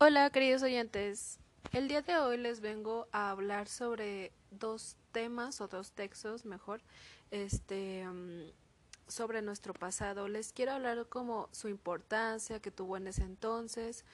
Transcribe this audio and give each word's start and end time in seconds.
Hola 0.00 0.30
queridos 0.30 0.62
oyentes, 0.62 1.40
el 1.72 1.88
día 1.88 2.02
de 2.02 2.16
hoy 2.18 2.36
les 2.36 2.60
vengo 2.60 3.08
a 3.10 3.30
hablar 3.30 3.66
sobre 3.66 4.30
dos 4.52 4.96
temas 5.10 5.60
o 5.60 5.66
dos 5.66 5.90
textos 5.90 6.44
mejor, 6.44 6.82
este, 7.32 8.08
um, 8.08 8.44
sobre 9.08 9.42
nuestro 9.42 9.74
pasado. 9.74 10.28
Les 10.28 10.52
quiero 10.52 10.70
hablar 10.70 11.08
como 11.08 11.48
su 11.50 11.66
importancia 11.66 12.60
que 12.60 12.70
tuvo 12.70 12.96
en 12.96 13.08
ese 13.08 13.24
entonces, 13.24 14.04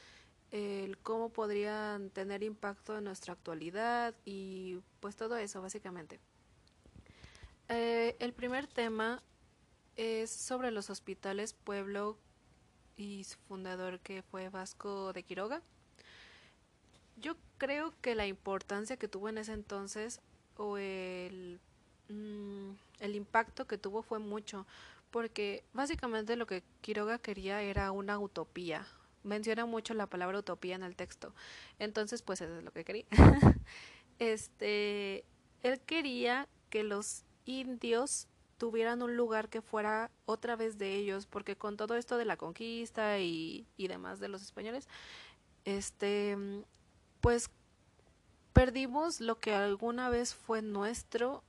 el 0.52 0.96
cómo 0.96 1.28
podrían 1.28 2.08
tener 2.08 2.42
impacto 2.42 2.96
en 2.96 3.04
nuestra 3.04 3.34
actualidad 3.34 4.14
y 4.24 4.78
pues 5.00 5.16
todo 5.16 5.36
eso 5.36 5.60
básicamente. 5.60 6.18
Eh, 7.68 8.16
el 8.20 8.32
primer 8.32 8.66
tema 8.68 9.22
es 9.96 10.30
sobre 10.30 10.70
los 10.70 10.88
hospitales 10.88 11.52
Pueblo 11.52 12.16
y 12.96 13.24
su 13.24 13.36
fundador 13.40 14.00
que 14.00 14.22
fue 14.22 14.48
Vasco 14.48 15.12
de 15.12 15.22
Quiroga. 15.24 15.60
Yo 17.24 17.36
creo 17.56 17.94
que 18.02 18.14
la 18.14 18.26
importancia 18.26 18.98
que 18.98 19.08
tuvo 19.08 19.30
en 19.30 19.38
ese 19.38 19.54
entonces 19.54 20.20
o 20.58 20.76
el, 20.76 21.58
mm, 22.10 22.72
el 23.00 23.14
impacto 23.14 23.66
que 23.66 23.78
tuvo 23.78 24.02
fue 24.02 24.18
mucho, 24.18 24.66
porque 25.10 25.64
básicamente 25.72 26.36
lo 26.36 26.46
que 26.46 26.62
Quiroga 26.82 27.18
quería 27.18 27.62
era 27.62 27.92
una 27.92 28.18
utopía. 28.18 28.86
Menciona 29.22 29.64
mucho 29.64 29.94
la 29.94 30.06
palabra 30.06 30.40
utopía 30.40 30.74
en 30.74 30.82
el 30.82 30.96
texto. 30.96 31.32
Entonces, 31.78 32.20
pues 32.20 32.42
eso 32.42 32.58
es 32.58 32.62
lo 32.62 32.72
que 32.72 32.84
quería. 32.84 33.06
este, 34.18 35.24
él 35.62 35.80
quería 35.80 36.46
que 36.68 36.82
los 36.84 37.24
indios 37.46 38.28
tuvieran 38.58 39.02
un 39.02 39.16
lugar 39.16 39.48
que 39.48 39.62
fuera 39.62 40.10
otra 40.26 40.56
vez 40.56 40.76
de 40.76 40.94
ellos, 40.94 41.24
porque 41.24 41.56
con 41.56 41.78
todo 41.78 41.96
esto 41.96 42.18
de 42.18 42.26
la 42.26 42.36
conquista 42.36 43.18
y, 43.18 43.66
y 43.78 43.88
demás 43.88 44.20
de 44.20 44.28
los 44.28 44.42
españoles, 44.42 44.88
este, 45.64 46.36
pues 47.24 47.48
perdimos 48.52 49.22
lo 49.22 49.40
que 49.40 49.54
alguna 49.54 50.10
vez 50.10 50.34
fue 50.34 50.60
nuestro, 50.60 51.42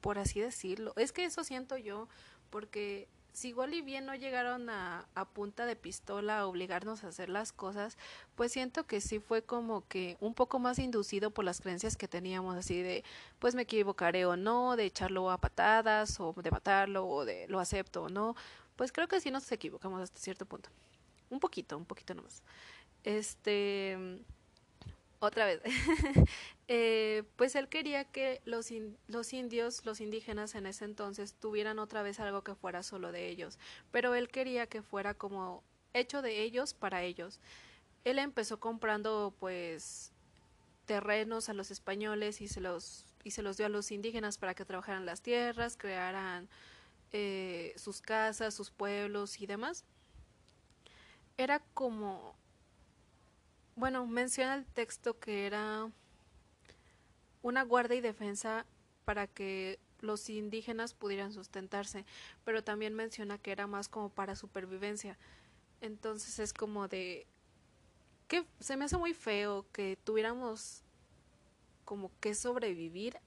por 0.00 0.20
así 0.20 0.38
decirlo. 0.38 0.92
Es 0.94 1.10
que 1.10 1.24
eso 1.24 1.42
siento 1.42 1.76
yo, 1.76 2.06
porque 2.48 3.08
si 3.32 3.48
igual 3.48 3.74
y 3.74 3.82
bien 3.82 4.06
no 4.06 4.14
llegaron 4.14 4.70
a, 4.70 5.08
a 5.16 5.24
punta 5.24 5.66
de 5.66 5.74
pistola 5.74 6.38
a 6.38 6.46
obligarnos 6.46 7.02
a 7.02 7.08
hacer 7.08 7.28
las 7.28 7.52
cosas, 7.52 7.98
pues 8.36 8.52
siento 8.52 8.86
que 8.86 9.00
sí 9.00 9.18
fue 9.18 9.42
como 9.42 9.84
que 9.88 10.16
un 10.20 10.32
poco 10.32 10.60
más 10.60 10.78
inducido 10.78 11.32
por 11.32 11.44
las 11.44 11.60
creencias 11.60 11.96
que 11.96 12.06
teníamos, 12.06 12.54
así 12.54 12.80
de, 12.80 13.02
pues 13.40 13.56
me 13.56 13.62
equivocaré 13.62 14.26
o 14.26 14.36
no, 14.36 14.76
de 14.76 14.84
echarlo 14.84 15.28
a 15.28 15.38
patadas, 15.38 16.20
o 16.20 16.34
de 16.34 16.52
matarlo, 16.52 17.08
o 17.08 17.24
de 17.24 17.48
lo 17.48 17.58
acepto 17.58 18.04
o 18.04 18.08
no. 18.10 18.36
Pues 18.76 18.92
creo 18.92 19.08
que 19.08 19.20
sí 19.20 19.32
nos 19.32 19.50
equivocamos 19.50 20.00
hasta 20.00 20.20
cierto 20.20 20.46
punto. 20.46 20.70
Un 21.30 21.40
poquito, 21.40 21.76
un 21.76 21.84
poquito 21.84 22.14
nomás. 22.14 22.44
Este 23.02 24.22
otra 25.24 25.46
vez, 25.46 25.60
eh, 26.68 27.24
pues 27.36 27.54
él 27.56 27.68
quería 27.68 28.04
que 28.04 28.40
los, 28.44 28.70
los 29.08 29.32
indios, 29.32 29.84
los 29.84 30.00
indígenas 30.00 30.54
en 30.54 30.66
ese 30.66 30.84
entonces 30.84 31.34
tuvieran 31.34 31.78
otra 31.78 32.02
vez 32.02 32.20
algo 32.20 32.42
que 32.42 32.54
fuera 32.54 32.82
solo 32.82 33.12
de 33.12 33.28
ellos, 33.28 33.58
pero 33.90 34.14
él 34.14 34.28
quería 34.28 34.66
que 34.66 34.82
fuera 34.82 35.14
como 35.14 35.62
hecho 35.92 36.22
de 36.22 36.42
ellos 36.42 36.74
para 36.74 37.02
ellos. 37.02 37.40
Él 38.04 38.18
empezó 38.18 38.60
comprando 38.60 39.34
pues 39.38 40.12
terrenos 40.84 41.48
a 41.48 41.54
los 41.54 41.70
españoles 41.70 42.40
y 42.40 42.48
se 42.48 42.60
los 42.60 43.06
y 43.24 43.30
se 43.30 43.42
los 43.42 43.56
dio 43.56 43.66
a 43.66 43.70
los 43.70 43.90
indígenas 43.90 44.36
para 44.36 44.54
que 44.54 44.66
trabajaran 44.66 45.06
las 45.06 45.22
tierras, 45.22 45.78
crearan 45.78 46.46
eh, 47.12 47.72
sus 47.76 48.02
casas, 48.02 48.52
sus 48.52 48.70
pueblos 48.70 49.40
y 49.40 49.46
demás. 49.46 49.84
Era 51.38 51.60
como 51.72 52.36
bueno, 53.76 54.06
menciona 54.06 54.54
el 54.54 54.66
texto 54.66 55.18
que 55.18 55.46
era 55.46 55.90
una 57.42 57.62
guardia 57.62 57.96
y 57.96 58.00
defensa 58.00 58.66
para 59.04 59.26
que 59.26 59.78
los 60.00 60.28
indígenas 60.28 60.94
pudieran 60.94 61.32
sustentarse, 61.32 62.04
pero 62.44 62.62
también 62.62 62.94
menciona 62.94 63.38
que 63.38 63.52
era 63.52 63.66
más 63.66 63.88
como 63.88 64.10
para 64.10 64.36
supervivencia. 64.36 65.18
Entonces 65.80 66.38
es 66.38 66.52
como 66.52 66.88
de 66.88 67.26
que 68.28 68.46
se 68.60 68.76
me 68.76 68.86
hace 68.86 68.96
muy 68.96 69.14
feo 69.14 69.66
que 69.72 69.98
tuviéramos 70.04 70.82
como 71.84 72.10
que 72.20 72.34
sobrevivir 72.34 73.18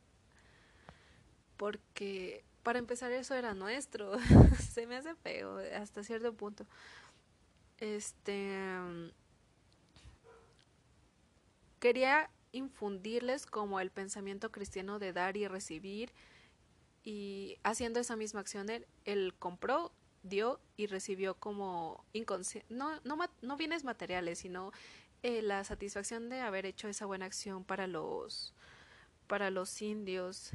porque 1.57 2.43
para 2.63 2.79
empezar 2.79 3.11
eso 3.11 3.35
era 3.35 3.53
nuestro. 3.53 4.13
se 4.72 4.88
me 4.88 4.95
hace 4.95 5.16
feo 5.16 5.57
hasta 5.75 6.03
cierto 6.03 6.33
punto. 6.33 6.66
Este 7.79 8.55
Quería 11.79 12.29
infundirles 12.51 13.45
como 13.45 13.79
el 13.79 13.91
pensamiento 13.91 14.51
cristiano 14.51 14.99
de 14.99 15.13
dar 15.13 15.38
y 15.38 15.47
recibir 15.47 16.11
y 17.03 17.57
haciendo 17.63 17.99
esa 17.99 18.15
misma 18.15 18.41
acción 18.41 18.67
él, 19.05 19.33
compró, 19.39 19.91
dio 20.23 20.59
y 20.75 20.87
recibió 20.87 21.35
como 21.35 22.03
inconsciente, 22.13 22.73
no, 22.73 22.99
no, 23.03 23.17
no 23.41 23.57
bienes 23.57 23.83
materiales, 23.83 24.39
sino 24.39 24.71
eh, 25.23 25.41
la 25.41 25.63
satisfacción 25.63 26.29
de 26.29 26.41
haber 26.41 26.66
hecho 26.66 26.87
esa 26.87 27.05
buena 27.05 27.25
acción 27.25 27.63
para 27.63 27.87
los, 27.87 28.53
para 29.27 29.51
los 29.51 29.81
indios. 29.81 30.51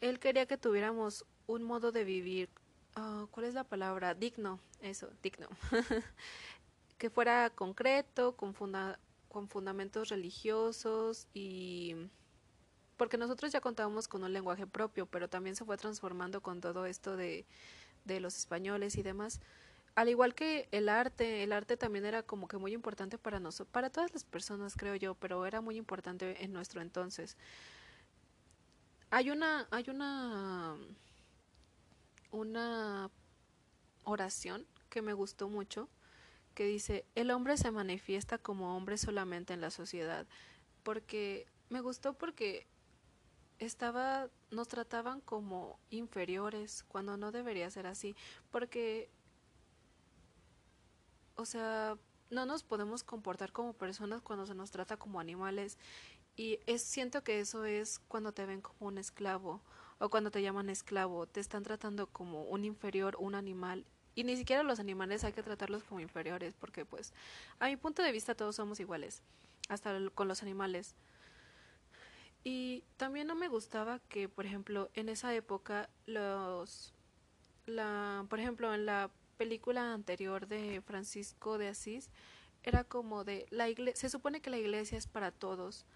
Él 0.00 0.18
quería 0.18 0.46
que 0.46 0.58
tuviéramos 0.58 1.24
un 1.46 1.62
modo 1.62 1.92
de 1.92 2.04
vivir, 2.04 2.50
uh, 2.96 3.26
¿cuál 3.28 3.46
es 3.46 3.54
la 3.54 3.64
palabra? 3.64 4.14
Digno, 4.14 4.60
eso, 4.80 5.08
digno. 5.22 5.48
que 6.98 7.10
fuera 7.10 7.50
concreto, 7.50 8.36
con 8.36 8.54
funda 8.54 8.98
con 9.32 9.48
fundamentos 9.48 10.10
religiosos 10.10 11.26
y 11.32 11.96
porque 12.98 13.16
nosotros 13.16 13.50
ya 13.50 13.62
contábamos 13.62 14.06
con 14.06 14.22
un 14.22 14.32
lenguaje 14.32 14.66
propio, 14.66 15.06
pero 15.06 15.28
también 15.28 15.56
se 15.56 15.64
fue 15.64 15.78
transformando 15.78 16.42
con 16.42 16.60
todo 16.60 16.84
esto 16.84 17.16
de, 17.16 17.46
de 18.04 18.20
los 18.20 18.36
españoles 18.36 18.96
y 18.96 19.02
demás. 19.02 19.40
Al 19.94 20.10
igual 20.10 20.34
que 20.34 20.68
el 20.70 20.88
arte, 20.88 21.42
el 21.42 21.52
arte 21.52 21.78
también 21.78 22.04
era 22.04 22.22
como 22.22 22.46
que 22.46 22.58
muy 22.58 22.74
importante 22.74 23.16
para 23.16 23.40
nosotros, 23.40 23.72
para 23.72 23.88
todas 23.88 24.12
las 24.12 24.24
personas 24.24 24.76
creo 24.76 24.94
yo, 24.96 25.14
pero 25.14 25.46
era 25.46 25.62
muy 25.62 25.76
importante 25.76 26.44
en 26.44 26.52
nuestro 26.52 26.82
entonces. 26.82 27.38
Hay 29.10 29.30
una, 29.30 29.66
hay 29.70 29.86
una, 29.88 30.76
una 32.30 33.10
oración 34.04 34.66
que 34.90 35.00
me 35.00 35.14
gustó 35.14 35.48
mucho, 35.48 35.88
que 36.52 36.64
dice, 36.64 37.04
el 37.14 37.30
hombre 37.30 37.56
se 37.56 37.70
manifiesta 37.70 38.38
como 38.38 38.76
hombre 38.76 38.98
solamente 38.98 39.54
en 39.54 39.60
la 39.60 39.70
sociedad, 39.70 40.26
porque 40.82 41.46
me 41.68 41.80
gustó 41.80 42.14
porque 42.14 42.66
estaba, 43.58 44.28
nos 44.50 44.68
trataban 44.68 45.20
como 45.20 45.78
inferiores, 45.90 46.84
cuando 46.88 47.16
no 47.16 47.32
debería 47.32 47.70
ser 47.70 47.86
así, 47.86 48.14
porque, 48.50 49.10
o 51.36 51.44
sea, 51.44 51.96
no 52.30 52.46
nos 52.46 52.62
podemos 52.62 53.04
comportar 53.04 53.52
como 53.52 53.72
personas 53.72 54.22
cuando 54.22 54.46
se 54.46 54.54
nos 54.54 54.70
trata 54.70 54.96
como 54.96 55.20
animales, 55.20 55.78
y 56.34 56.60
es, 56.66 56.82
siento 56.82 57.22
que 57.22 57.40
eso 57.40 57.64
es 57.64 57.98
cuando 58.08 58.32
te 58.32 58.46
ven 58.46 58.62
como 58.62 58.88
un 58.88 58.98
esclavo, 58.98 59.62
o 59.98 60.08
cuando 60.08 60.30
te 60.30 60.42
llaman 60.42 60.68
esclavo, 60.68 61.26
te 61.26 61.40
están 61.40 61.62
tratando 61.62 62.08
como 62.08 62.42
un 62.44 62.64
inferior, 62.64 63.16
un 63.20 63.34
animal, 63.34 63.86
y 64.14 64.24
ni 64.24 64.36
siquiera 64.36 64.62
los 64.62 64.80
animales 64.80 65.24
hay 65.24 65.32
que 65.32 65.42
tratarlos 65.42 65.84
como 65.84 66.00
inferiores, 66.00 66.54
porque 66.58 66.84
pues 66.84 67.12
a 67.58 67.66
mi 67.66 67.76
punto 67.76 68.02
de 68.02 68.12
vista 68.12 68.34
todos 68.34 68.56
somos 68.56 68.80
iguales, 68.80 69.22
hasta 69.68 69.98
con 70.14 70.28
los 70.28 70.42
animales. 70.42 70.94
Y 72.44 72.82
también 72.96 73.28
no 73.28 73.36
me 73.36 73.48
gustaba 73.48 74.00
que, 74.08 74.28
por 74.28 74.46
ejemplo, 74.46 74.90
en 74.94 75.08
esa 75.08 75.32
época 75.34 75.88
los 76.06 76.92
la, 77.66 78.26
por 78.28 78.40
ejemplo, 78.40 78.74
en 78.74 78.86
la 78.86 79.10
película 79.36 79.92
anterior 79.92 80.48
de 80.48 80.82
Francisco 80.82 81.58
de 81.58 81.68
Asís 81.68 82.10
era 82.64 82.84
como 82.84 83.24
de 83.24 83.46
la 83.50 83.68
iglesia, 83.68 84.00
se 84.00 84.10
supone 84.10 84.40
que 84.40 84.50
la 84.50 84.58
iglesia 84.58 84.98
es 84.98 85.06
para 85.06 85.30
todos, 85.30 85.86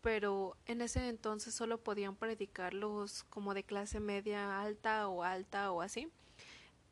pero 0.00 0.56
en 0.66 0.80
ese 0.80 1.08
entonces 1.08 1.54
solo 1.54 1.78
podían 1.78 2.16
predicarlos 2.16 3.24
como 3.24 3.54
de 3.54 3.64
clase 3.64 4.00
media 4.00 4.60
alta 4.60 5.08
o 5.08 5.24
alta 5.24 5.72
o 5.72 5.82
así 5.82 6.08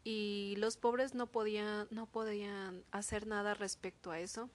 y 0.05 0.55
los 0.59 0.77
pobres 0.77 1.15
no 1.15 1.27
podían 1.27 1.89
no 1.91 2.07
podían 2.07 2.85
hacer 2.91 3.27
nada 3.27 3.55
respecto 3.55 4.11
a 4.11 4.21
eso. 4.21 4.51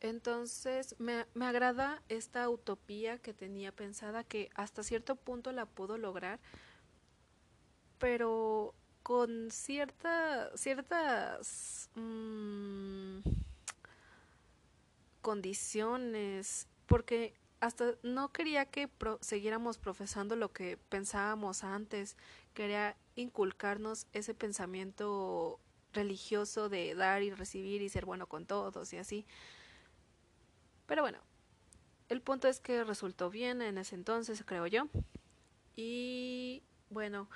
Entonces 0.00 0.94
me, 0.98 1.26
me 1.34 1.46
agrada 1.46 2.02
esta 2.08 2.48
utopía 2.48 3.18
que 3.18 3.34
tenía 3.34 3.72
pensada 3.72 4.22
que 4.22 4.50
hasta 4.54 4.82
cierto 4.82 5.16
punto 5.16 5.50
la 5.52 5.66
pudo 5.66 5.98
lograr 5.98 6.40
pero 7.98 8.74
con 9.02 9.50
cierta 9.50 10.50
ciertas 10.56 11.88
mmm, 11.94 13.20
condiciones 15.22 16.68
porque 16.86 17.34
hasta 17.64 17.94
no 18.02 18.30
quería 18.30 18.66
que 18.66 18.88
pro 18.88 19.18
siguiéramos 19.22 19.78
profesando 19.78 20.36
lo 20.36 20.52
que 20.52 20.76
pensábamos 20.90 21.64
antes, 21.64 22.18
quería 22.52 22.94
inculcarnos 23.16 24.06
ese 24.12 24.34
pensamiento 24.34 25.58
religioso 25.94 26.68
de 26.68 26.94
dar 26.94 27.22
y 27.22 27.30
recibir 27.30 27.80
y 27.80 27.88
ser 27.88 28.04
bueno 28.04 28.26
con 28.26 28.44
todos 28.44 28.92
y 28.92 28.98
así. 28.98 29.24
Pero 30.86 31.00
bueno, 31.00 31.20
el 32.10 32.20
punto 32.20 32.48
es 32.48 32.60
que 32.60 32.84
resultó 32.84 33.30
bien 33.30 33.62
en 33.62 33.78
ese 33.78 33.94
entonces, 33.94 34.44
creo 34.44 34.66
yo. 34.66 34.88
Y 35.74 36.62
bueno, 36.90 37.30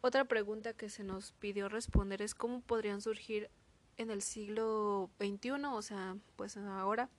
otra 0.00 0.24
pregunta 0.24 0.72
que 0.72 0.88
se 0.88 1.04
nos 1.04 1.32
pidió 1.32 1.68
responder 1.68 2.22
es 2.22 2.34
cómo 2.34 2.62
podrían 2.62 3.02
surgir 3.02 3.50
en 3.98 4.10
el 4.10 4.22
siglo 4.22 5.10
XXI, 5.18 5.50
o 5.66 5.82
sea, 5.82 6.16
pues 6.36 6.56
ahora. 6.56 7.10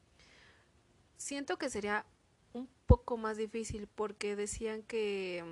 Siento 1.20 1.58
que 1.58 1.70
sería 1.70 2.06
un 2.54 2.70
poco 2.88 3.18
más 3.18 3.36
difícil 3.36 3.88
porque 3.94 4.38
decían 4.38 4.84
que 4.84 5.44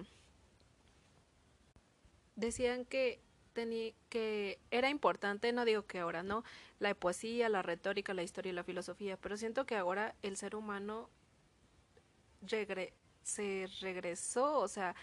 decían 2.37 2.85
que 2.85 3.19
tenía 3.51 3.91
que 4.07 4.59
era 4.71 4.89
importante, 4.89 5.51
no 5.51 5.65
digo 5.65 5.85
que 5.85 5.99
ahora 5.99 6.23
no, 6.23 6.45
la 6.79 6.95
poesía, 6.95 7.49
la 7.49 7.63
retórica, 7.63 8.13
la 8.13 8.23
historia 8.23 8.51
y 8.51 8.55
la 8.55 8.63
filosofía, 8.63 9.17
pero 9.17 9.35
siento 9.35 9.65
que 9.65 9.75
ahora 9.75 10.15
el 10.21 10.37
ser 10.37 10.55
humano 10.55 11.09
regre 12.43 12.93
se 13.23 13.67
regresó, 13.81 14.59
o 14.59 14.69
sea, 14.69 14.95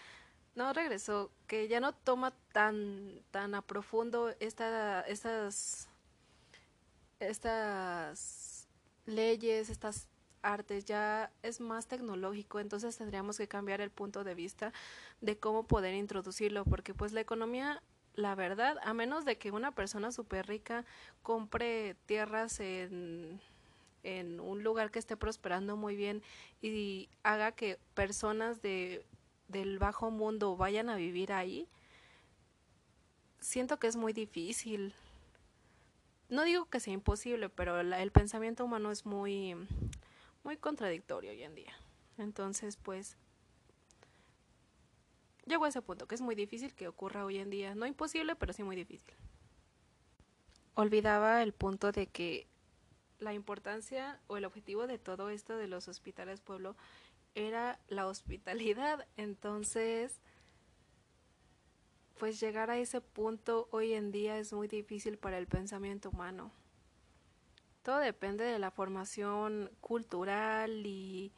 no 0.55 0.73
regresó, 0.73 1.29
que 1.45 1.67
ya 1.67 1.79
no 1.79 1.93
toma 1.93 2.31
tan 2.53 3.21
tan 3.29 3.53
a 3.53 3.61
profundo 3.61 4.33
esta, 4.39 5.01
estas 5.01 5.89
estas 7.19 8.67
leyes, 9.05 9.69
estas 9.69 10.09
artes, 10.45 10.85
ya 10.85 11.31
es 11.41 11.59
más 11.59 11.87
tecnológico, 11.87 12.59
entonces 12.59 12.97
tendríamos 12.97 13.37
que 13.37 13.47
cambiar 13.47 13.81
el 13.81 13.89
punto 13.89 14.23
de 14.23 14.35
vista 14.35 14.71
de 15.21 15.37
cómo 15.37 15.63
poder 15.63 15.95
introducirlo, 15.95 16.63
porque 16.65 16.93
pues 16.93 17.11
la 17.11 17.21
economía, 17.21 17.81
la 18.13 18.35
verdad, 18.35 18.77
a 18.83 18.93
menos 18.93 19.25
de 19.25 19.37
que 19.37 19.51
una 19.51 19.71
persona 19.73 20.11
súper 20.11 20.47
rica 20.47 20.85
compre 21.23 21.95
tierras 22.05 22.59
en, 22.59 23.41
en 24.03 24.39
un 24.39 24.63
lugar 24.63 24.91
que 24.91 24.99
esté 24.99 25.17
prosperando 25.17 25.75
muy 25.75 25.95
bien 25.95 26.21
y 26.61 27.09
haga 27.23 27.51
que 27.51 27.79
personas 27.95 28.61
de, 28.61 29.03
del 29.47 29.79
bajo 29.79 30.11
mundo 30.11 30.55
vayan 30.55 30.89
a 30.89 30.95
vivir 30.95 31.33
ahí, 31.33 31.67
siento 33.39 33.77
que 33.77 33.87
es 33.87 33.95
muy 33.95 34.13
difícil. 34.13 34.93
No 36.29 36.43
digo 36.43 36.65
que 36.65 36.79
sea 36.79 36.93
imposible, 36.93 37.49
pero 37.49 37.79
el 37.79 38.11
pensamiento 38.11 38.65
humano 38.65 38.91
es 38.91 39.05
muy 39.05 39.55
muy 40.45 40.57
contradictorio 40.57 41.31
hoy 41.31 41.43
en 41.43 41.55
día. 41.55 41.73
Entonces, 42.17 42.77
pues, 42.77 43.17
llego 45.45 45.65
a 45.65 45.69
ese 45.69 45.81
punto, 45.81 46.07
que 46.07 46.15
es 46.15 46.21
muy 46.21 46.35
difícil 46.35 46.73
que 46.73 46.87
ocurra 46.87 47.25
hoy 47.25 47.39
en 47.39 47.49
día. 47.49 47.75
No 47.75 47.85
imposible, 47.85 48.35
pero 48.35 48.53
sí 48.53 48.63
muy 48.63 48.75
difícil. 48.75 49.13
Olvidaba 50.75 51.41
el 51.41 51.51
punto 51.51 51.91
de 51.91 52.07
que 52.07 52.47
la 53.19 53.33
importancia 53.33 54.21
o 54.27 54.37
el 54.37 54.45
objetivo 54.45 54.87
de 54.87 54.99
todo 54.99 55.29
esto 55.29 55.57
de 55.57 55.67
los 55.67 55.87
hospitales 55.87 56.41
pueblo 56.41 56.75
era 57.33 57.79
la 57.87 58.07
hospitalidad. 58.07 59.07
Entonces, 59.17 60.21
pues 62.19 62.39
llegar 62.39 62.69
a 62.69 62.77
ese 62.77 63.01
punto 63.01 63.67
hoy 63.71 63.93
en 63.93 64.11
día 64.11 64.37
es 64.37 64.53
muy 64.53 64.67
difícil 64.67 65.17
para 65.17 65.37
el 65.37 65.47
pensamiento 65.47 66.09
humano. 66.09 66.51
Todo 67.85 67.99
depende 67.99 68.43
de 68.43 68.57
la 68.57 68.71
formación 68.71 69.69
cultural 69.79 70.87
y 70.87 71.31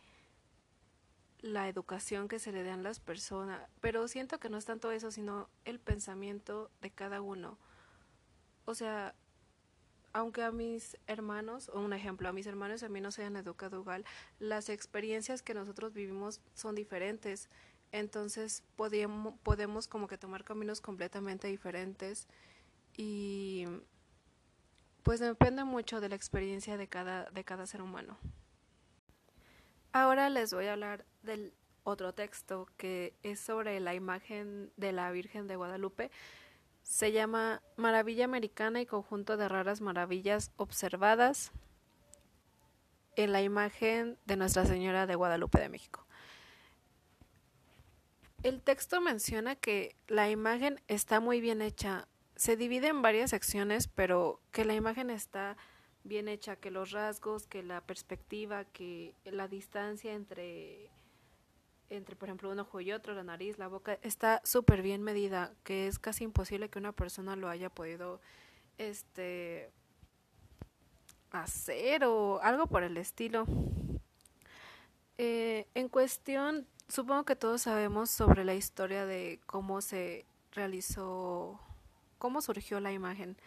la 1.42 1.68
educación 1.68 2.30
que 2.30 2.40
se 2.40 2.54
le 2.54 2.64
dan 2.64 2.84
las 2.84 3.02
personas, 3.02 3.70
pero 3.82 4.08
siento 4.08 4.40
que 4.40 4.50
no 4.50 4.58
es 4.58 4.64
tanto 4.64 4.90
eso, 4.92 5.12
sino 5.12 5.50
el 5.66 5.78
pensamiento 5.78 6.72
de 6.82 6.90
cada 6.90 7.20
uno. 7.20 7.58
O 8.64 8.76
sea, 8.76 9.14
aunque 10.14 10.42
a 10.42 10.54
mis 10.54 10.96
hermanos, 11.06 11.68
o 11.74 11.82
un 11.82 11.92
ejemplo, 11.92 12.30
a 12.30 12.32
mis 12.32 12.48
hermanos 12.48 12.82
a 12.82 12.88
mí 12.88 13.02
no 13.02 13.12
se 13.12 13.24
hayan 13.24 13.36
educado 13.36 13.82
igual, 13.82 14.06
las 14.40 14.70
experiencias 14.70 15.42
que 15.42 15.54
nosotros 15.54 15.92
vivimos 15.92 16.40
son 16.54 16.76
diferentes. 16.76 17.50
Entonces 17.92 18.64
podemos, 18.78 19.38
podemos 19.44 19.90
como 19.90 20.08
que 20.08 20.18
tomar 20.18 20.46
caminos 20.46 20.80
completamente 20.80 21.50
diferentes 21.50 22.26
y 22.96 23.66
pues 25.07 25.21
depende 25.21 25.63
mucho 25.63 26.01
de 26.01 26.09
la 26.09 26.15
experiencia 26.15 26.75
de 26.75 26.89
cada, 26.89 27.30
de 27.31 27.45
cada 27.45 27.65
ser 27.65 27.81
humano. 27.81 28.18
Ahora 29.94 30.30
les 30.30 30.54
voy 30.54 30.65
a 30.65 30.74
hablar 30.74 31.06
del 31.24 31.54
otro 31.86 32.13
texto 32.13 32.68
que 32.75 33.13
es 33.24 33.39
sobre 33.39 33.80
la 33.80 33.94
imagen 33.94 34.69
de 34.75 34.92
la 34.92 35.09
Virgen 35.12 35.48
de 35.48 35.56
Guadalupe. 35.56 36.12
Se 36.83 37.13
llama 37.13 37.62
Maravilla 37.77 38.25
Americana 38.25 38.81
y 38.81 38.86
Conjunto 38.86 39.38
de 39.38 39.48
Raras 39.48 39.80
Maravillas 39.80 40.51
Observadas 40.57 41.54
en 43.15 43.31
la 43.31 43.42
imagen 43.42 44.18
de 44.25 44.36
Nuestra 44.36 44.65
Señora 44.65 45.07
de 45.07 45.15
Guadalupe 45.15 45.57
de 45.57 45.69
México. 45.69 46.06
El 48.44 48.62
texto 48.62 49.00
menciona 49.00 49.56
que 49.56 49.95
la 50.07 50.30
imagen 50.30 50.81
está 50.89 51.21
muy 51.21 51.39
bien 51.39 51.62
hecha, 51.62 52.09
se 52.38 52.56
divide 52.56 52.88
en 52.88 53.01
varias 53.01 53.31
secciones, 53.31 53.88
pero 53.88 54.39
que 54.51 54.63
la 54.63 54.75
imagen 54.75 55.10
está 55.10 55.57
bien 56.04 56.28
hecha, 56.28 56.56
que 56.56 56.72
los 56.72 56.92
rasgos, 56.92 57.48
que 57.48 57.63
la 57.63 57.81
perspectiva, 57.81 58.63
que 58.66 59.13
la 59.25 59.48
distancia 59.48 60.13
entre, 60.13 60.89
entre 61.89 62.16
por 62.16 62.30
ejemplo, 62.30 62.50
un 62.50 62.60
ojo 62.60 62.80
y 62.80 62.92
otro, 62.92 63.13
la 63.13 63.24
nariz, 63.24 63.57
la 63.57 63.68
boca, 63.68 63.98
está 64.04 64.42
súper 64.45 64.81
bien 64.81 65.04
medida, 65.04 65.54
que 65.63 65.88
es 65.88 66.00
casi 66.00 66.24
imposible 66.24 66.69
que 66.69 66.80
una 66.80 66.94
persona 66.94 67.36
lo 67.36 67.50
haya 67.50 67.69
podido 67.69 68.22
este 68.78 69.72
hacer 71.31 72.06
o 72.06 72.40
algo 72.42 72.68
por 72.68 72.83
el 72.83 72.98
estilo. 72.98 73.45
Eh, 75.18 75.68
en 75.74 75.90
cuestión, 75.90 76.68
supongo 76.88 77.25
que 77.25 77.36
todos 77.36 77.63
sabemos 77.63 78.12
sobre 78.12 78.45
la 78.45 78.54
historia 78.54 79.06
de 79.06 79.42
cómo 79.48 79.81
se 79.81 80.25
realizó 80.51 81.60
cómo 82.18 82.42
surgió 82.42 82.80
la 82.80 82.92
imagen 82.92 83.38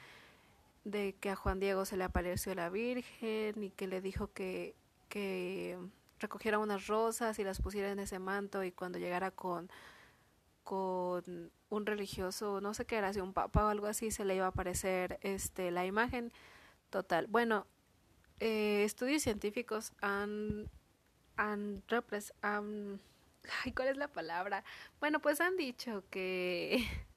de 0.84 1.14
que 1.20 1.30
a 1.30 1.36
Juan 1.36 1.60
Diego 1.60 1.84
se 1.84 1.96
le 1.96 2.04
apareció 2.04 2.54
la 2.54 2.70
Virgen 2.70 3.62
y 3.62 3.70
que 3.70 3.86
le 3.86 4.00
dijo 4.00 4.32
que, 4.32 4.74
que 5.08 5.78
recogiera 6.18 6.58
unas 6.58 6.86
rosas 6.86 7.38
y 7.38 7.44
las 7.44 7.60
pusiera 7.60 7.90
en 7.90 7.98
ese 7.98 8.18
manto 8.18 8.64
y 8.64 8.72
cuando 8.72 8.98
llegara 8.98 9.30
con, 9.30 9.70
con 10.64 11.50
un 11.70 11.86
religioso, 11.86 12.60
no 12.60 12.74
sé 12.74 12.84
qué 12.84 12.96
era, 12.96 13.12
si 13.12 13.20
un 13.20 13.32
papa 13.32 13.66
o 13.66 13.68
algo 13.68 13.86
así, 13.86 14.10
se 14.10 14.24
le 14.24 14.36
iba 14.36 14.46
a 14.46 14.50
aparecer 14.50 15.18
este, 15.22 15.70
la 15.70 15.86
imagen 15.86 16.32
total. 16.90 17.26
Bueno, 17.28 17.66
eh, 18.40 18.84
estudios 18.84 19.22
científicos 19.22 19.92
han, 20.00 20.68
han, 21.36 21.82
han, 22.42 23.00
¿cuál 23.74 23.88
es 23.88 23.96
la 23.96 24.08
palabra? 24.08 24.64
Bueno, 24.98 25.20
pues 25.20 25.40
han 25.40 25.56
dicho 25.56 26.04
que 26.10 26.86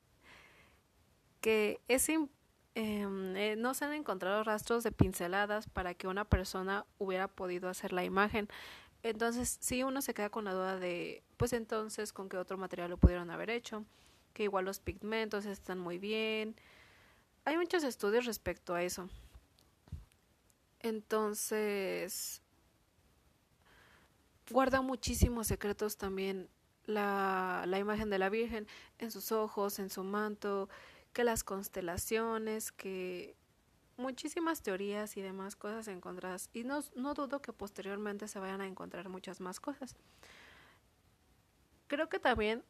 que 1.44 1.82
es 1.90 2.08
em, 2.08 2.30
eh, 2.74 3.56
no 3.58 3.74
se 3.74 3.84
han 3.84 3.92
encontrado 3.92 4.46
rastros 4.46 4.82
de 4.86 4.94
pinceladas 4.94 5.68
para 5.68 5.94
que 5.94 6.08
una 6.08 6.24
persona 6.24 6.86
hubiera 7.00 7.28
podido 7.28 7.68
hacer 7.68 7.92
la 7.92 8.06
imagen. 8.06 8.48
Entonces, 9.04 9.58
sí, 9.60 9.84
uno 9.84 10.02
se 10.02 10.14
queda 10.14 10.30
con 10.30 10.46
la 10.46 10.54
duda 10.54 10.80
de, 10.80 11.22
pues 11.36 11.52
entonces, 11.52 12.14
¿con 12.14 12.30
qué 12.30 12.38
otro 12.38 12.58
material 12.58 12.90
lo 12.90 12.98
pudieron 12.98 13.30
haber 13.30 13.50
hecho? 13.50 13.84
Que 14.34 14.44
igual 14.44 14.64
los 14.64 14.80
pigmentos 14.80 15.46
están 15.46 15.80
muy 15.80 15.98
bien. 15.98 16.56
Hay 17.44 17.58
muchos 17.58 17.84
estudios 17.84 18.26
respecto 18.26 18.74
a 18.74 18.82
eso. 18.82 19.10
Entonces, 20.80 22.42
guarda 24.50 24.82
muchísimos 24.82 25.48
secretos 25.48 25.98
también 25.98 26.48
la, 26.86 27.66
la 27.68 27.80
imagen 27.80 28.10
de 28.10 28.20
la 28.20 28.30
Virgen 28.30 28.66
en 29.00 29.12
sus 29.12 29.34
ojos, 29.34 29.80
en 29.80 29.90
su 29.90 30.06
manto, 30.06 30.70
que 31.14 31.24
las 31.24 31.44
constelaciones, 31.44 32.72
que 32.72 33.36
muchísimas 33.98 34.62
teorías 34.62 35.16
y 35.18 35.22
demás 35.22 35.56
cosas 35.56 35.88
encontradas. 35.88 36.50
Y 36.54 36.64
no, 36.64 36.82
no 36.96 37.14
dudo 37.14 37.42
que 37.42 37.54
posteriormente 37.54 38.28
se 38.28 38.40
vayan 38.40 38.62
a 38.62 38.68
encontrar 38.68 39.10
muchas 39.10 39.40
más 39.40 39.60
cosas. 39.60 39.96
Creo 41.88 42.10
que 42.10 42.20
también 42.20 42.64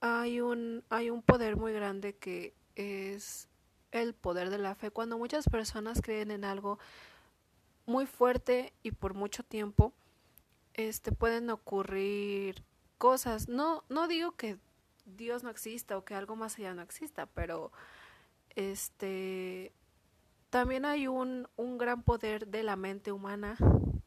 hay 0.00 0.40
un, 0.40 0.84
hay 0.90 1.10
un 1.10 1.22
poder 1.22 1.56
muy 1.56 1.72
grande 1.72 2.14
que 2.14 2.54
es 2.74 3.48
el 3.92 4.14
poder 4.14 4.50
de 4.50 4.58
la 4.58 4.74
fe. 4.74 4.90
Cuando 4.90 5.18
muchas 5.18 5.48
personas 5.48 6.02
creen 6.02 6.30
en 6.30 6.44
algo 6.44 6.78
muy 7.86 8.06
fuerte 8.06 8.72
y 8.82 8.90
por 8.90 9.14
mucho 9.14 9.42
tiempo, 9.42 9.92
este 10.74 11.12
pueden 11.12 11.48
ocurrir 11.48 12.62
cosas. 12.98 13.48
No, 13.48 13.84
no 13.88 14.08
digo 14.08 14.32
que 14.32 14.58
Dios 15.06 15.42
no 15.42 15.50
exista 15.50 15.96
o 15.96 16.04
que 16.04 16.14
algo 16.14 16.36
más 16.36 16.58
allá 16.58 16.74
no 16.74 16.82
exista, 16.82 17.26
pero 17.26 17.72
este 18.50 19.72
también 20.50 20.84
hay 20.84 21.06
un, 21.06 21.48
un 21.56 21.78
gran 21.78 22.02
poder 22.02 22.46
de 22.46 22.62
la 22.62 22.76
mente 22.76 23.12
humana 23.12 23.56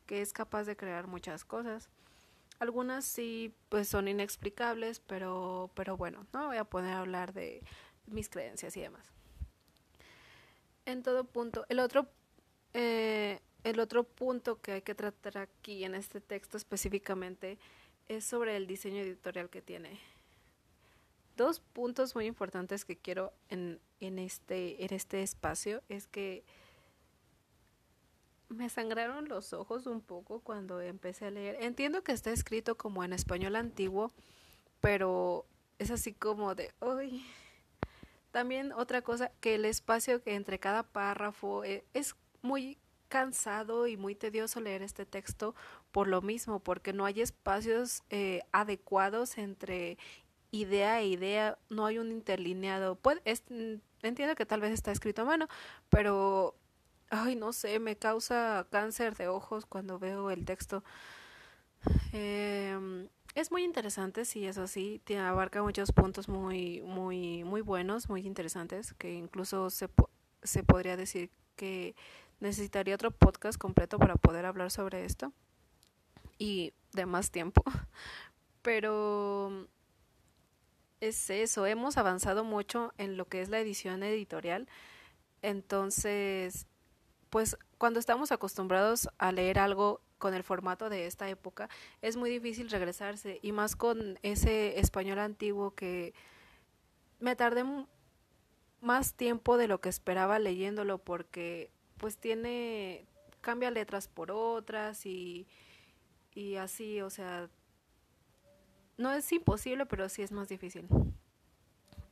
que 0.06 0.22
es 0.22 0.34
capaz 0.34 0.64
de 0.64 0.76
crear 0.76 1.08
muchas 1.08 1.46
cosas. 1.46 1.90
Algunas 2.60 3.06
sí 3.06 3.54
pues 3.70 3.88
son 3.88 4.08
inexplicables, 4.08 5.00
pero 5.00 5.72
pero 5.76 5.98
bueno, 5.98 6.26
no 6.34 6.48
voy 6.48 6.58
a 6.58 6.66
poner 6.66 6.94
a 6.94 7.00
hablar 7.00 7.34
de 7.34 7.64
mis 8.08 8.30
creencias 8.30 8.76
y 8.78 8.82
demás. 8.82 9.12
En 10.86 11.04
todo 11.04 11.24
punto. 11.24 11.66
El 11.70 11.80
otro, 11.80 12.08
eh, 12.74 13.40
el 13.64 13.80
otro 13.80 14.04
punto 14.04 14.60
que 14.62 14.74
hay 14.74 14.82
que 14.82 14.96
tratar 14.96 15.38
aquí 15.38 15.84
en 15.84 15.96
este 15.96 16.20
texto 16.20 16.58
específicamente 16.58 17.60
es 18.08 18.26
sobre 18.26 18.56
el 18.58 18.66
diseño 18.66 19.02
editorial 19.02 19.50
que 19.50 19.62
tiene. 19.62 20.00
Dos 21.40 21.62
puntos 21.62 22.16
muy 22.16 22.26
importantes 22.26 22.84
que 22.84 22.98
quiero 22.98 23.32
en, 23.48 23.80
en, 24.02 24.20
este, 24.20 24.84
en 24.84 24.94
este 24.94 25.22
espacio 25.22 25.82
es 25.88 26.06
que 26.06 26.44
me 28.50 28.68
sangraron 28.68 29.30
los 29.30 29.54
ojos 29.54 29.88
un 29.88 30.02
poco 30.02 30.42
cuando 30.42 30.82
empecé 30.82 31.28
a 31.28 31.32
leer. 31.32 31.56
Entiendo 31.62 32.04
que 32.04 32.12
está 32.12 32.32
escrito 32.32 32.76
como 32.76 33.06
en 33.06 33.14
español 33.14 33.56
antiguo, 33.56 34.12
pero 34.82 35.46
es 35.78 35.92
así 35.92 36.12
como 36.12 36.56
de. 36.56 36.74
También 38.32 38.74
otra 38.74 39.02
cosa, 39.02 39.32
que 39.40 39.56
el 39.56 39.64
espacio 39.64 40.22
que 40.22 40.36
entre 40.36 40.60
cada 40.60 40.84
párrafo 40.84 41.64
es, 41.64 41.84
es 41.94 42.18
muy 42.42 42.78
cansado 43.08 43.88
y 43.88 43.96
muy 43.96 44.14
tedioso 44.14 44.60
leer 44.60 44.82
este 44.82 45.06
texto 45.06 45.56
por 45.94 46.10
lo 46.10 46.22
mismo, 46.22 46.60
porque 46.60 46.92
no 46.92 47.06
hay 47.06 47.22
espacios 47.22 48.04
eh, 48.10 48.42
adecuados 48.52 49.38
entre 49.38 49.98
idea 50.52 51.00
e 51.02 51.08
idea, 51.08 51.58
no 51.70 51.86
hay 51.86 52.00
un 52.00 52.12
interlineado. 52.12 52.96
Puede, 52.96 53.22
entiendo 54.02 54.36
que 54.36 54.46
tal 54.46 54.62
vez 54.62 54.72
está 54.72 54.92
escrito 54.92 55.24
a 55.24 55.26
mano, 55.26 55.48
pero, 55.90 56.56
ay, 57.10 57.36
no 57.36 57.54
sé, 57.54 57.80
me 57.80 57.96
causa 57.96 58.68
cáncer 58.72 59.16
de 59.16 59.28
ojos 59.28 59.66
cuando 59.66 60.00
veo 60.00 60.32
el 60.32 60.46
texto. 60.46 60.84
Eh, 62.14 63.08
es 63.36 63.52
muy 63.52 63.64
interesante, 63.64 64.26
sí, 64.26 64.46
eso 64.46 64.68
sí, 64.68 65.02
abarca 65.18 65.62
muchos 65.62 65.92
puntos 65.92 66.28
muy, 66.28 66.82
muy, 66.82 67.44
muy 67.44 67.62
buenos, 67.62 68.10
muy 68.10 68.26
interesantes, 68.26 68.94
que 68.94 69.14
incluso 69.14 69.70
se, 69.70 69.90
se 70.44 70.64
podría 70.64 70.98
decir 70.98 71.30
que 71.56 71.96
necesitaría 72.40 72.96
otro 72.96 73.12
podcast 73.12 73.60
completo 73.60 74.00
para 74.00 74.16
poder 74.16 74.46
hablar 74.46 74.72
sobre 74.72 75.06
esto 75.06 75.32
y 76.38 76.74
de 76.94 77.06
más 77.06 77.32
tiempo. 77.32 77.64
Pero 78.62 79.68
es 81.02 81.30
eso, 81.30 81.66
hemos 81.66 81.98
avanzado 81.98 82.44
mucho 82.44 82.94
en 82.98 83.18
lo 83.18 83.26
que 83.26 83.42
es 83.42 83.50
la 83.50 83.60
edición 83.60 84.04
editorial. 84.04 84.68
Entonces, 85.42 86.68
pues 87.30 87.58
cuando 87.78 88.00
estamos 88.00 88.32
acostumbrados 88.32 89.10
a 89.18 89.32
leer 89.32 89.60
algo 89.60 90.02
con 90.18 90.34
el 90.34 90.44
formato 90.44 90.90
de 90.90 91.08
esta 91.08 91.30
época, 91.30 91.70
es 92.02 92.18
muy 92.18 92.30
difícil 92.30 92.70
regresarse 92.70 93.40
y 93.42 93.52
más 93.52 93.76
con 93.76 94.20
ese 94.22 94.80
español 94.80 95.20
antiguo 95.20 95.76
que 95.76 96.14
me 97.20 97.36
tardé 97.36 97.64
más 98.82 99.14
tiempo 99.14 99.58
de 99.58 99.68
lo 99.68 99.80
que 99.82 99.90
esperaba 99.90 100.40
leyéndolo 100.40 100.98
porque 100.98 101.72
pues 101.98 102.18
tiene 102.18 103.06
cambia 103.42 103.72
letras 103.72 104.08
por 104.08 104.32
otras 104.32 105.06
y 105.06 105.48
y 106.34 106.56
así, 106.56 107.02
o 107.02 107.10
sea, 107.10 107.50
no 109.00 109.14
es 109.14 109.32
imposible, 109.32 109.86
pero 109.86 110.10
sí 110.10 110.22
es 110.22 110.32
más 110.32 110.50
difícil. 110.50 110.88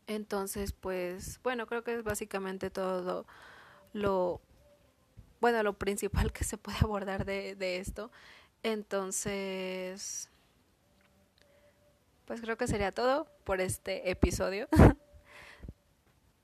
Entonces, 0.08 0.72
pues, 0.72 1.40
bueno, 1.44 1.68
creo 1.68 1.84
que 1.84 1.94
es 1.94 2.04
básicamente 2.04 2.70
todo 2.70 3.26
lo 3.92 4.42
bueno, 5.42 5.62
lo 5.64 5.74
principal 5.74 6.32
que 6.32 6.46
se 6.46 6.58
puede 6.58 6.78
abordar 6.82 7.26
de, 7.26 7.56
de 7.56 7.78
esto. 7.78 8.10
Entonces, 8.64 10.30
pues 12.26 12.42
creo 12.42 12.58
que 12.58 12.68
sería 12.68 12.94
todo 12.94 13.28
por 13.44 13.60
este 13.60 14.10
episodio. 14.10 14.68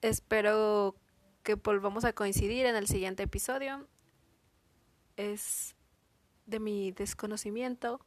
Espero 0.01 0.95
que 1.43 1.55
volvamos 1.55 2.03
a 2.03 2.11
coincidir 2.11 2.65
en 2.65 2.75
el 2.75 2.87
siguiente 2.87 3.23
episodio. 3.23 3.87
Es 5.15 5.75
de 6.45 6.59
mi 6.59 6.91
desconocimiento 6.91 8.01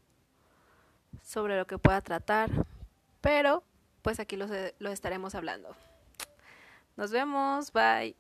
sobre 1.22 1.56
lo 1.56 1.66
que 1.66 1.78
pueda 1.78 2.00
tratar, 2.00 2.50
pero 3.20 3.62
pues 4.02 4.20
aquí 4.20 4.36
lo, 4.36 4.46
lo 4.78 4.90
estaremos 4.90 5.34
hablando. 5.34 5.74
Nos 6.96 7.10
vemos, 7.10 7.72
bye. 7.72 8.16